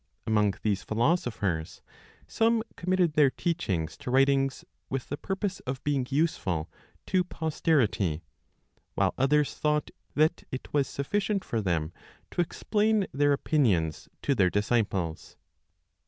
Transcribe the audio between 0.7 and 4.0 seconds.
philosophers, some committed their teachings